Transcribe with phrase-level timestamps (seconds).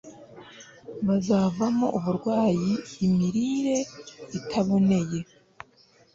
[1.05, 2.71] kazavamo uburwayi
[3.05, 3.77] Imirire
[4.37, 5.19] itaboneye